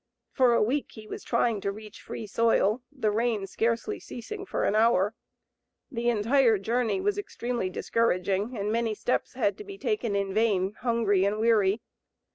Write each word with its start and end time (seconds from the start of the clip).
For 0.31 0.55
a 0.55 0.63
week 0.63 0.93
he 0.93 1.05
was 1.05 1.23
trying 1.23 1.61
to 1.61 1.71
reach 1.71 2.01
free 2.01 2.25
soil, 2.25 2.81
the 2.91 3.11
rain 3.11 3.45
scarcely 3.45 3.99
ceasing 3.99 4.47
for 4.47 4.63
an 4.63 4.73
hour. 4.73 5.13
The 5.91 6.09
entire 6.09 6.57
journey 6.57 6.99
was 6.99 7.19
extremely 7.19 7.69
discouraging, 7.69 8.57
and 8.57 8.71
many 8.71 8.95
steps 8.95 9.33
had 9.33 9.59
to 9.59 9.63
be 9.63 9.77
taken 9.77 10.15
in 10.15 10.33
vain, 10.33 10.73
hungry 10.79 11.23
and 11.23 11.37
weary. 11.37 11.83